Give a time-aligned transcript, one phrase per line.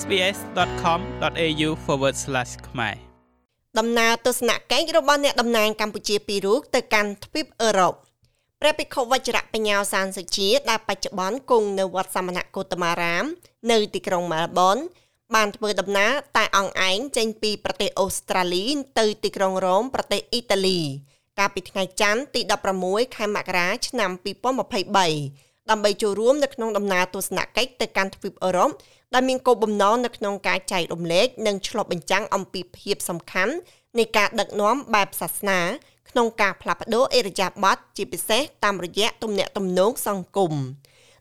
[0.00, 1.70] sbs.com.au/
[2.68, 2.96] ខ្មែរ
[3.78, 7.94] ដំណើរទស្សនកិច្ចរបស់អ្នកតំណាងកម្ពុជាពីររូបទៅកាន់ទ្វីបអឺរ៉ុប
[8.60, 13.24] ព្រះភិក្ខុវជ្រៈបញ្ញាសានសុជាដែលបច្ចុប្បន្នគង់នៅវត្តសមណគោតមារាម
[13.70, 14.76] នៅទីក្រុងមែលប៊ន
[15.34, 18.64] បានធ្វើដំណើរតែអង្គឯងចេញពីប្រទេសអូស្ត្រាលី
[18.98, 20.80] ទៅទីក្រុងរ៉ូមប្រទេសអ៊ីតាលី
[21.38, 22.40] កាលពីថ្ងៃច័ន្ទទី
[22.78, 24.10] 16ខែមករាឆ្នាំ
[24.70, 28.70] 2023ដើម្បីចូលរួមនៅក្នុងដំណើរទស្សនកិច្ចទៅកាន់ទ្វីបអឺរ៉ុប
[29.14, 33.54] ដែលមានគោលបំណងនៅក្នុងការចែករំលែកនិងឆ្លុះបញ្ចាំងអំពីភាពសំខាន់
[33.98, 35.60] នៃការដឹកនាំបែបសាសនា
[36.10, 40.52] ក្នុងការផ្លាស់ប្តូរអេរយាប័តជាពិសេសតាមរយៈទំនាក់ទំនងសង្គម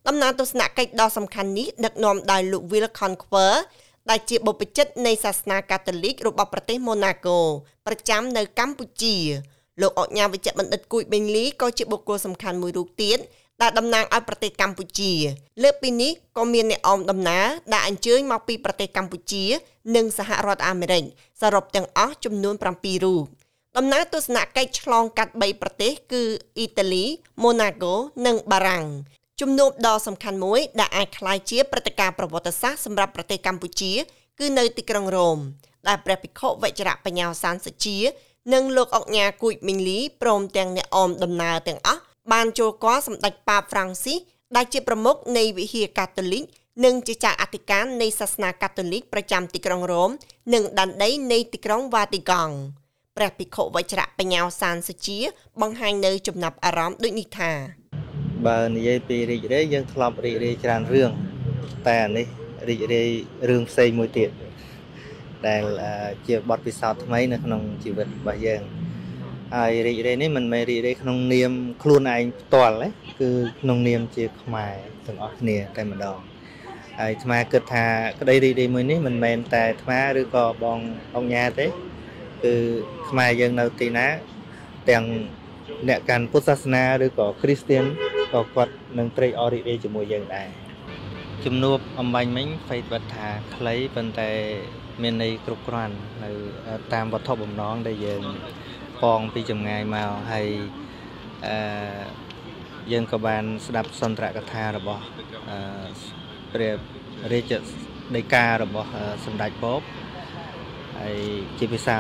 [0.08, 3.54] ដំណើរទស្សនកិច្ចដ៏សំខាន់នេះដឹកនាំដោយលោក Will Conquer
[4.10, 7.40] ដែលជាបុព្វជិតនៃសាសនាកាតូលិករបស់ប្រទេសម៉ូណាកូ
[7.88, 9.16] ប្រចាំនៅកម្ពុជា
[9.82, 13.18] លោកអញ្ញាវិជ្ជបណ្ឌិតគួយបេងលីក៏ជាបុគ្គលសំខាន់មួយរូបទៀត
[13.62, 15.14] ដែលតំណាងឲ្យប្រទេសកម្ពុជា
[15.64, 19.44] លើកពីនេះក៏មានអ្នកអមដំណើរដែលអញ្ជើញមកពីប្រទេសកម្ពុជា
[19.96, 21.04] និងសហរដ្ឋអាមេរិក
[21.42, 23.24] សរុបទាំងអស់ចំនួន7រូប
[23.78, 26.24] ដំណើរទស្សនកិច្ចឆ្លងកាត់3ប្រទេសគឺ
[26.58, 27.06] អ៊ីតាលី
[27.44, 27.94] ម៉ូណាកូ
[28.26, 28.86] និងបារាំង
[29.42, 33.92] ជំនួបដ៏សំខាន់មួយដែលអាចក្លាយជាព្រឹត្តិការណ៍ប្រវត្តិសាស្ត្រសម្រាប់ប្រទេសកម្ពុជា
[34.40, 35.38] គឺនៅទីក្រុងរ៉ូម
[35.88, 37.98] ដែលព្រះភិក្ខុវិជ្ជរបញ្ញាសានសជា
[38.54, 42.02] និងលោកអុកញ៉ាគួចមីងលីព្រមទាំងអ្នកអមដំណើរទាំងអស់
[42.34, 44.20] បានចូលគាល់សម្ដេចប៉ាបហ្វ្រាំងស៊ីស
[44.56, 46.44] ដែលជាប្រមុខនៃវិហារកាតូលិក
[46.86, 50.10] និងជាចៅអធិការនៃសាសនាកាតូលិកប្រចាំទីក្រុងរ៉ូម
[50.54, 52.54] និងដែនដីនៃទីក្រុងវ៉ាទីកង់
[53.18, 55.20] ព្រះភិក្ខុវជ្រៈបញ្ញាសានសុជា
[55.62, 57.52] បង្ហាញនៅចំណាប់អារម្មណ៍ដូចនេះថា
[58.48, 61.12] បើនិយាយពីរីករាយយើងធ្លាប់រីករាយច្រើនរឿង
[61.88, 62.28] តែអានេះ
[62.70, 63.10] រីករាយ
[63.50, 64.30] រឿងផ្សេងមួយទៀត
[65.48, 65.64] ដែល
[66.28, 68.62] ជាបទពិសោធន៍ថ្មីនៅក្នុងជីវិតរបស់យើង
[69.56, 71.52] ហើយរីករាយនេះមិនមែនរីករាយក្នុងនាម
[71.84, 72.88] ខ្លួនឯងផ្ទាល់ទេ
[73.20, 73.30] គឺ
[73.62, 74.74] ក្នុងនាមជាខ្មែរ
[75.06, 76.20] ទាំងអស់គ្នាតែម្ដង
[77.00, 77.86] ហើយអាត្មាគិតថា
[78.20, 80.80] ក្តីរីករាយមួយនេះមិនមែនតែអាត្មាឬក៏បង
[81.16, 81.68] អង្គញាទេ
[82.44, 82.56] គឺ
[83.10, 84.08] ខ្មែរយើងនៅទីណា
[84.90, 85.06] ទាំង
[85.88, 87.84] អ្នកកាន់ពុទ្ធសាសនាឬក៏គ្រីស្ទៀន
[88.34, 90.50] ក៏គាត់នឹងត្រេកអររីករាយជាមួយយើងដែរ
[91.46, 94.32] ជំនួបអំបញ្ញមិញហ្វេតបាត់ថាខ្លីប៉ុន្តែ
[95.02, 96.32] មានន័យគ្រប់គ្រាន់នៅ
[96.94, 98.24] តាមវត្ថុបំណងដែលយើង
[99.00, 100.48] ផងពីចម្ងាយមកហើយ
[101.48, 101.58] អឺ
[102.92, 105.04] យើងក៏បានស្ដាប់សន្ទរកថារបស់
[105.50, 105.60] អឺ
[106.54, 106.74] ព្រះ
[107.32, 107.54] រាជ
[108.16, 108.90] ដីការបស់
[109.26, 109.82] សម្ដេចបប
[111.00, 111.18] ហើយ
[111.60, 111.98] ជាភាសា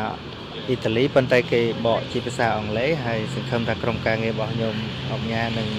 [0.67, 4.75] អ៊ីតាលីប៉ុន្តែគេបកជាភាសាអង់គ្លេសហើយសង្ឃឹមថាក្រុមការងាររបស់ខ្ញុំ
[5.11, 5.69] អង្គញានឹង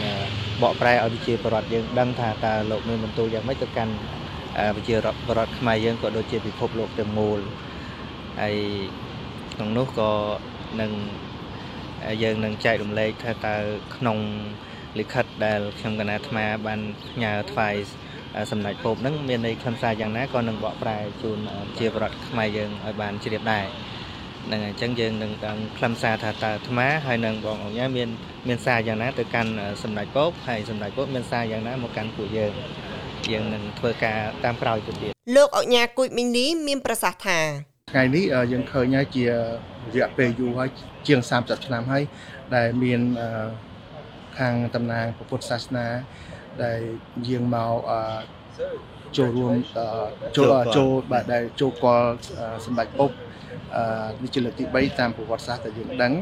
[0.63, 3.95] បកប្រែឲ្យប្រជាពលរដ្ឋយើងដឹងថាតើលោកមានបន្ទូលយ៉ាងម៉េចទៅកាន់
[4.77, 4.95] ប្រជា
[5.27, 7.39] ពលរដ្ឋខ្មែរយើងក៏ដូចជាពិភពលោកទាំងមូល
[8.41, 8.57] ហើយ
[9.55, 10.11] ក្នុងនោះក៏
[10.81, 10.93] នឹង
[12.23, 13.57] យើងនឹងចែករំលែកថាតើ
[13.97, 14.19] ក្នុង
[14.99, 16.81] លិខិតដែលខ្ញុំកណាអាត្មាបាន
[17.11, 17.75] ផ្ញើថ្វាយ
[18.51, 21.39] សម្ដេចពោបនឹងមានន័យខ្លឹមសារយ៉ាងណាក៏នឹងបកប្រែជូន
[21.79, 23.67] ជាប្រដ្ឋខ្មែរយើងឲ្យបានជ្រាបដែរ
[24.53, 28.09] នឹងអញ្ចឹងយើងនឹងដឹងខ្លឹមសារថាតើអាត្មាហើយនឹងបងអង្គញាមាន
[28.49, 29.51] មានសារយ៉ាងណាទៅកាន់
[29.83, 32.53] សម្ដេចពោបហើយសម្ដេចពោបមានសារយ៉ាងណាមកកាន់ពួកយើង
[33.33, 37.39] យើងនឹងធ្វើការតាមក្រោយទៅទៀតលោកអញ្ញាគួយមីងលីមានប្រសាសន៍ថា
[37.91, 39.25] ថ្ងៃនេះយើងឃើញហើយជា
[39.95, 40.71] រយៈពេលយូរហើយ
[41.07, 42.05] ជាង30ឆ្នាំហើយ
[42.57, 43.01] ដែលមាន
[44.39, 45.87] ខាងតំណាងពុទ្ធសាសនា
[46.65, 46.81] ដែល
[47.29, 47.75] យាងមក
[49.17, 49.55] ចូលរួម
[50.37, 52.03] ចូលចូលបាទដែលចូលកល
[52.65, 53.11] សម្ដេចពុក
[54.23, 56.13] នេះជាលើកទី3តាមប្រវត្តិសាស្ត្រដែលយើងដឹង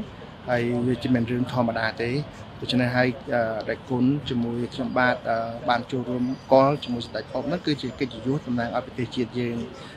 [0.50, 2.10] ហើយវាជាមិនរឿងធម្មតាទេ
[2.60, 3.08] ដូច្នេះហើយ
[3.68, 5.16] ដែលគុណជាមួយខ្ញុំបាទ
[5.68, 9.56] បានចូលរួមកលជាមួយស្ដេចអបនោះគឺជាកិត្តិយសតំណាងឲ្យប្រទេសជាតិយើង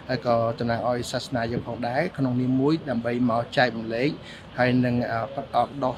[0.10, 4.10] ហើយក៏តំណាងឲ្យសាសនាយើងផងដែរក្នុងនាមមួយដើម្បីមកចែករំលែក
[4.58, 4.96] ហើយនឹង
[5.36, 5.96] បដកដោះ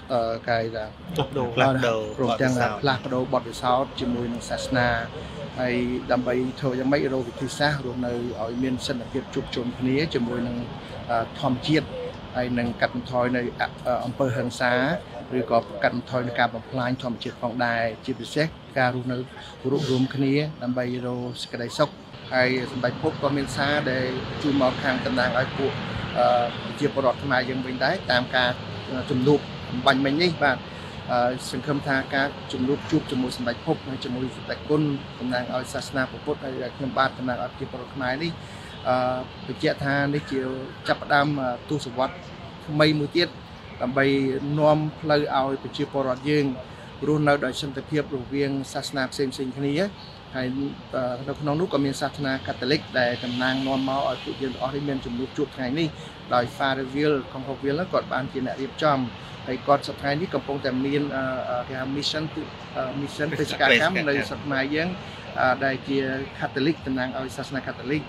[0.49, 0.85] កាយថា
[1.55, 4.87] ផ្លាស់ប្ដូរព្រមទាំងផ្លាស់ប្ដូរបទពិសោធន៍ជាមួយនឹងសាសនា
[5.59, 5.75] ហើយ
[6.11, 10.57] ដើម្បីធ្វើយ៉ាងម៉េចរកវិធីសាស្ត្ររស់នៅឲ្យមានសន្តិភាពជួបជុំគ្នាជាមួយនឹង
[11.41, 11.87] ធម្មជាតិ
[12.35, 13.41] ហើយនឹងកាត់បន្ថយនៅ
[14.05, 14.73] អំពើហិង្សា
[15.37, 18.47] ឬក៏កាត់បន្ថយនៅការបំផ្លាញធម្មជាតិផងដែរជាពិសេស
[18.79, 19.17] ការរស់នៅ
[19.71, 20.33] រួបរวมគ្នា
[20.63, 21.89] ដើម្បីរកសេចក្តីសុខ
[22.33, 24.05] ហើយសម្ដេចពុកក៏មានសារដែល
[24.41, 25.71] ជួយមកខាងតំណាងឲ្យពួក
[26.63, 28.49] ប្រជាពលរដ្ឋខ្មែរយើងវិញដែរតាមការ
[29.09, 29.39] ជំនួប
[29.71, 30.57] បំបញ្ញមិញនេះបាទ
[31.51, 34.81] សង្ឃឹមថាការជំនួបជួបជាមួយសម្ដេចពុកហើយជាមួយសម្ដេចគុណ
[35.19, 38.60] តំណាងឲ្យសាសនាពុទ្ធហើយខ្ញុំបាទតំណាងឲ្យប្រជាពលរដ្ឋខ្មែរនេះអឺ
[39.47, 40.39] បញ្ជាក់ថានេះជា
[40.87, 41.27] ចាប់ផ្ដើម
[41.69, 42.15] ទស្សវត្ស
[42.67, 43.29] ថ្មីមួយទៀត
[43.81, 44.05] ដើម្បី
[44.59, 46.45] នាំផ្លូវឲ្យប្រជាពលរដ្ឋយើង
[47.07, 49.73] រស់នៅដោយសន្តិភាពរវាងសាសនាផ្សេងផ្សេងគ្នា
[50.35, 50.47] ហើយ
[51.27, 55.87] នៅក្នុងនោះក៏មានសាសនាកាតូលិកដែលតំណាងនាំមកឲ្យពួកយើងទាំងអស់នេះមានជំនួបជួបថ្ងៃនេះ
[56.33, 58.97] ដោយ Fatherville Concorville គាត់បានជាអ្នករៀបចំ
[59.47, 61.01] ហើយគាត់សប្តាហ៍នេះកំពុងតែមាន
[61.67, 62.23] គេហៅ mission
[63.01, 64.87] mission បេសកកម្មនៅស្រុកខ្មែរយើង
[65.65, 65.97] ដែលជា
[66.39, 68.01] កាតូលិកតំណាងឲ្យសាសនាកាតូលិក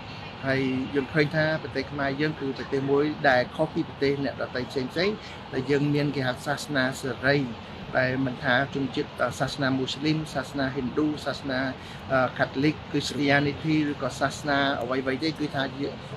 [0.47, 0.62] ហហើយ
[0.94, 5.11] យើងឃើញថាប្រទេសខ្មែរយើងគឺប្រទេសមួយដែលខុសពីប្រទេសអ្នកដទៃផ្សេងផ្សេង
[5.53, 7.37] ដែលយើងមានគេហៅសាសនាសេរី
[7.99, 11.61] ដែលមិនថាជនជាតិសាសនាមូស្លីមសាសនាហិណ្ឌូសាសនា
[12.39, 15.65] កាតូលិកគឺស្ទីយ៉ានីធីឬក៏សាសនាអ្វីៗទេគឺថា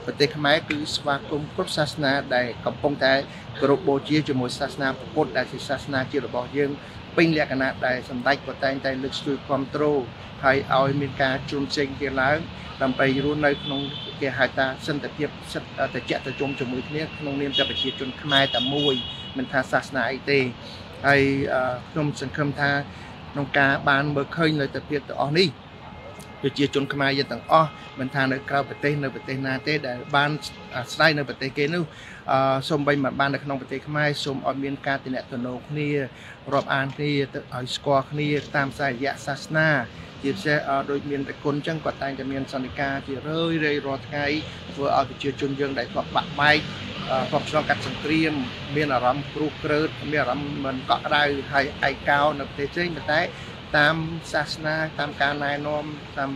[0.06, 3.13] ប្រទេសខ្មែរគឺស្វាគមន៍គ្រប់សាសនាដែលកំពុងតែ
[3.60, 6.72] គោរពបូជាជាមួយសាសនាពុទ្ធដែលជាសាសនាជាតិរបស់យើង
[7.17, 10.01] ពេញលក្ខណៈដែលសម្ដេចក៏តែងតែលើកស្ទួយគ្រប់គ្រង
[10.44, 12.38] ហើយឲ្យមានការជន់ចេញគេឡើង
[12.81, 13.81] ដើម្បីរស់នៅក្នុង
[14.21, 18.94] គេហៅថាសន្តិភាពសិទ្ធិតជាតជុំជាមួយគ្នាក្នុងនាមតែប្រជាជនខ្មែរតែមួយ
[19.38, 20.39] មិនថាសាសនាអីទេ
[21.07, 21.21] ហើយ
[21.89, 22.71] ខ្ញុំសង្ឃឹមថា
[23.31, 25.47] ក្នុងការបានមើលឃើញនៅទភាពទាំងអស់នេះ
[26.45, 27.69] ប្រជាជនខ្មែរយើងទាំងអស់
[28.00, 30.31] មិនថានៅក្រៅប្រទេសនៅប្រទេសណាទេដែលបាន
[30.75, 31.83] អាស្រ័យនៅប្រទេសគេនោះ
[32.31, 35.25] អឺសូមបីមិនបាននៅក្នុងប្រទេសខ្មែរសូមឲ្យមានការតំណែង
[35.69, 35.89] គ្នា
[36.53, 39.69] រាប់អានគ្នាទៅឲ្យស្គាល់គ្នាតាមសាយៈសាសនា
[40.24, 40.57] ជាពិសេស
[40.92, 44.25] ដូចមានតគុណអញ្ចឹងគាត់តែងតែមានសន្និការជារឿយរឿយរាល់ថ្ងៃ
[44.74, 46.59] ធ្វើឲ្យប្រជាជនយើងដែលធ្លាប់បាក់បែក
[47.30, 48.33] ធ្លាប់ឆ្លងកាត់សង្គ្រាម
[48.75, 53.21] មានអារម្មណ៍គ្រោះក្រើតមានអារម្មណ៍មិនកក់ក្ដៅហើយឯកោនៅប្រទេសផ្សេងប៉ុន្តែ
[53.77, 53.95] តាម
[54.33, 55.83] សាសនាតាមការណែនាំ
[56.18, 56.31] តាម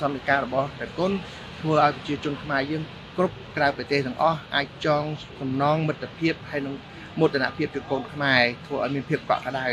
[0.00, 1.12] សន្និការរបស់តគុណ
[1.60, 2.82] ធ្វើឲ្យប្រជាជនខ្មែរយើង
[3.16, 5.04] គ្រប់ក្រៅប្រទេសទាំងអស់អាចចង
[5.40, 6.74] សំណងមិត្តភាពហើយនឹង
[7.20, 9.66] មោទនភាពពីកូនខ្មែរធ្វើឲ្យមានភាពកក់ក្ដៅ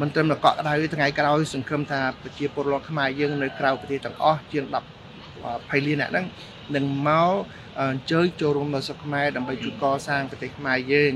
[0.00, 4.74] មិនត្រឹមតែកក់ក្ដៅថ្ងៃក្រោយសង្ឃឹមថាប្រជាពលរដ្ឋខ្មែរយើងនៅក្រៅប្រទេសទាំងអស់ជាង10
[5.24, 6.26] 20លានអ្នកហ្នឹង
[6.76, 7.32] នឹងមក
[7.80, 11.12] អញ្ជើញចូលរួមនៅស្រុកខ្មែរដើម្បីជួបកសាងប្រទេសខ្មែរយើង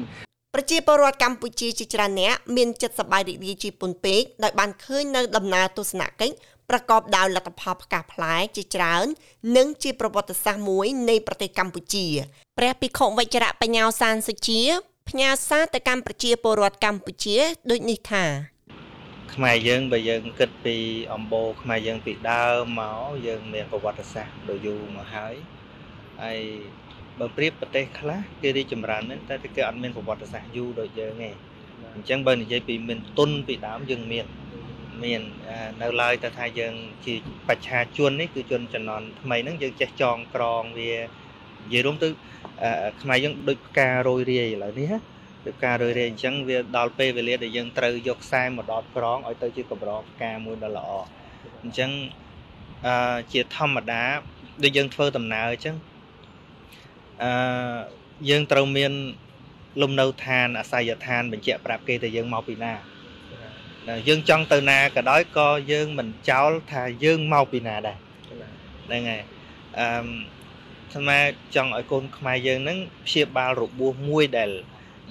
[0.62, 6.34] ប្រជាពលរដ្ឋកម្ពុជាជាច្រើនអ្នកមានចិត្តសប្បាយរីករាយជាពន់ពេកដោយបានឃើញនៅដំណើរទស្សនកិច្ច
[6.70, 9.06] ប្រកបដោយលទ្ធផលផ្កាផ្លែជាច្រើន
[9.56, 12.06] និងជាប្រវត្តិសាស្ត្រមួយនៃប្រទេសកម្ពុជា
[12.58, 14.60] ព្រះភិក្ខុវិជ្ជរបញ្ញាសានសុជា
[15.08, 17.36] ផ្ញើសារទៅកាន់ប្រជាពលរដ្ឋកម្ពុជា
[17.70, 18.24] ដូចនេះថា
[19.34, 20.76] ខ្មែរយើងបើយើងគិតពី
[21.14, 22.46] អំបូរខ្មែរយើងពីដើ
[22.78, 25.34] មមកយើងមានប្រវត្តិសាស្ត្រដ៏យូរមកហើយ
[26.22, 26.40] ហើយ
[27.22, 31.30] បើប្រៀបប្រទេសខ្លះគេរីកចម្រើនមែនតែគេអត់មានប្រវត្តិសាស្ត្រយូរដូចយើងទេ
[31.94, 34.26] អញ្ចឹងបើនិយាយពីមានទុនពីដើមយើងមាន
[35.04, 35.22] មាន
[35.82, 36.74] នៅឡើយតែថាយើង
[37.04, 37.14] ជា
[37.48, 40.92] បច្ឆាជននេះគឺជនចំនួនថ្មីហ្នឹងយើងចេះចងក្រងវា
[41.64, 42.08] និយាយរួមទៅ
[43.02, 44.98] ខ្មែរយើងដូចផ្ការយរាយឥឡូវនេះណា
[45.46, 50.90] ដូចផ្ការយរាយអញ្ចឹងវាដល់ពេលវេលាដែលយើងត្រូវយកខ្សែមកដតក្រងឲ្យទៅជាកម្រផ្កាមួយដ៏ល្អ
[51.62, 51.90] អញ្ចឹង
[52.86, 54.02] អឺជាធម្មតា
[54.62, 55.76] ដូចយើងធ្វើដំណើរអញ្ចឹង
[57.22, 57.32] អឺ
[58.28, 58.92] យើងត្រូវមាន
[59.82, 62.72] លំនៅឋានអាស័យដ្ឋានបញ្ជាក់ប្រាប់គេថាយើងមកពីណា
[64.08, 67.98] យើងចង់ទៅណាក៏ដោយក៏យើងមិនចោលថាយើងមកពីណាដែរ
[68.86, 69.22] ហ្នឹងហើយ
[69.78, 69.86] អឺ
[70.94, 71.18] ស្មា
[71.54, 74.50] ចង់ឲ្យកូនខ្មែរយើងហ្នឹងព្យាបាលរបួសមួយដែល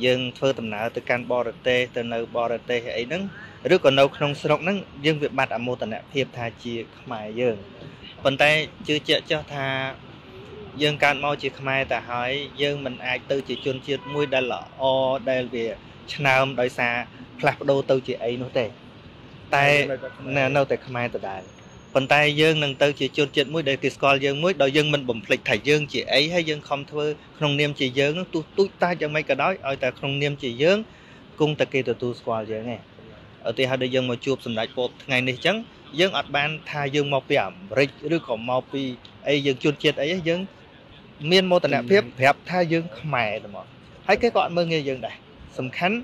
[0.05, 3.23] យើងធ្វើដំណើរទៅកាន់បរទេសទៅនៅបរទេសអីហ្នឹង
[3.73, 7.55] ឬក៏នៅក្នុងស្រុកហ្នឹងយើងវាបាត់អមោទនភាពថាជាខ្មែរយើង
[8.23, 8.49] ប៉ុន្តែ
[8.87, 9.67] ជឿជាក់ចោះថា
[10.79, 12.31] យើងកើតមកជាខ្មែរតែហើយ
[12.61, 14.83] យើងមិនអាចទៅជាជនជាតិមួយដែលល្អ
[15.29, 15.65] ដែលវា
[16.13, 16.95] ឆ្នើមដោយសារ
[17.39, 18.65] ផ្លាស់ប្ដូរទៅជាអីនោះទេ
[19.55, 19.65] តែ
[20.57, 21.41] នៅតែខ្មែរដដែល
[21.95, 27.05] ប៉ុន្តែយើងនឹងទៅជាជនជាតិមួយដែលគេស្គាល់យើងមួយដោយយើងមិនបំភ្លេចថាយើងជាអីហើយយើងខំធ្វើ
[27.37, 30.77] ក្នុងនាមជាយើងទោះទូចតាចយ៉ាងម៉េចក៏ដោយឲ្យតែក្នុងនាមជាយើង
[31.39, 32.81] គង់តែគេទទួលស្គាល់យើងឯង
[33.49, 35.57] ឧទាហរណ៍ដូចយើងមកជួបសម្ដេចពោតថ្ងៃនេះអញ្ចឹង
[35.99, 38.81] យើងអត់បានថាយើងមកពីអាមេរិកឬក៏មកពី
[39.27, 40.39] អីយើងជនជាតិអីយើង
[41.31, 43.65] មានមោទនភាពប្រាប់ថាយើងខ្មែរតែមក
[44.07, 45.15] ហើយគេក៏អត់មើលងាយយើងដែរ
[45.59, 45.95] សំខាន់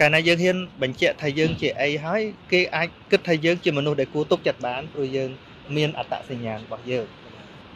[0.00, 2.20] កាលណាយើងហ៊ានបញ្ជាក់ថាយើងជាអីហើយ
[2.52, 5.30] គេអាចគិតថាយើងជាមនុស្សដែលគួរទុកចិត្តបានព្រោះយើង
[5.76, 7.06] មានអត្តសញ្ញាណរបស់យើង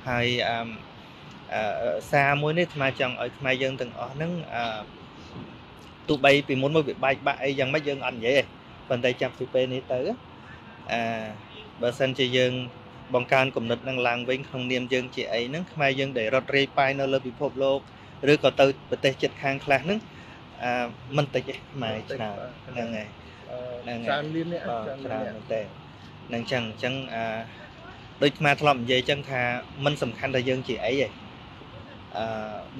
[0.09, 0.59] ហើយអឺ
[2.13, 4.63] សារមួយនេះអាចង់ឲ្យខ្មែរយើងទាំងអស់ហ្នឹងអឺ
[6.09, 8.45] ទោះបីពីមុនមកវាបែកបាក់អីយ៉ាងម៉េចយើងអត់និយាយទេ
[8.89, 10.01] ប៉ុន្តែចាប់ពីពេលនេះទៅ
[10.93, 11.01] អឺ
[11.83, 12.53] បើសិនជាយើង
[13.14, 17.80] បង្កើនគំនិតនឹងឡើងវិញក្នុងនាមយើងជាអីហ្នឹងខ្មែរយើងដែលរត់រាយប៉ាយនៅលើពិភពលោក
[18.32, 20.00] ឬក៏ទៅប្រទេសជិតខាងខ្លះហ្នឹង
[20.64, 20.86] អឺ
[21.18, 22.36] មិនតិចទេខ្មែរច្រើន
[22.68, 23.08] ហ្នឹងហើយ
[23.84, 24.62] ហ្នឹងច្រើនលាននេះ
[25.06, 25.62] ច្រើនមែនតើ
[26.34, 27.24] នឹងចឹងអញ្ចឹងអឺ
[28.22, 29.42] ដូចខ្មែរធ្លាប់និយាយអញ្ចឹងថា
[29.86, 31.08] มันសំខាន់ថាយើងជាអីទេ
[32.18, 32.26] អឺ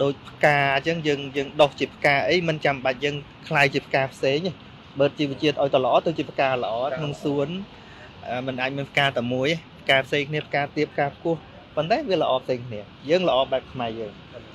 [0.02, 3.16] ដូចផ្កាអញ្ចឹងយើងយើងដុះជាផ្កាអីมันចាំបាច់យើង
[3.48, 4.52] คลายជាផ្កាផ្សេងទេ
[5.00, 7.48] បើជីវជាតិឲ្យតល្អទៅជាផ្កាល្អក្នុងសួន
[8.48, 9.50] มันអាចមានផ្កាតែមួយ
[9.89, 11.35] ផ្កាផ្សេងគ្នាផ្កាទៀបផ្កាផ្គោះ
[11.77, 14.13] ប៉ុន្តែវាល្អផ្សេងគ្នាយើងល្អបែបខ្មែរយើង